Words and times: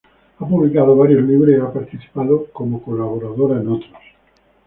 Ha 0.39 0.47
publicado 0.47 0.95
varios 0.95 1.21
libros 1.27 1.51
y 1.53 1.59
ha 1.61 1.71
participado 1.71 2.47
como 2.51 2.81
colaboradora 2.81 3.61
en 3.61 3.67
otros. 3.67 3.91